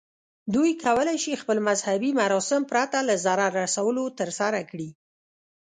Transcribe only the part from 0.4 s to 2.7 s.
دوی کولی شي خپل مذهبي مراسم